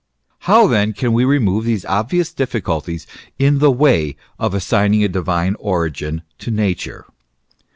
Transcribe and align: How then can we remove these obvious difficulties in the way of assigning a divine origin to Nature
How 0.49 0.65
then 0.65 0.93
can 0.93 1.13
we 1.13 1.25
remove 1.25 1.63
these 1.63 1.85
obvious 1.85 2.33
difficulties 2.33 3.05
in 3.37 3.59
the 3.59 3.69
way 3.69 4.15
of 4.39 4.55
assigning 4.55 5.03
a 5.03 5.07
divine 5.07 5.53
origin 5.59 6.23
to 6.39 6.49
Nature 6.49 7.05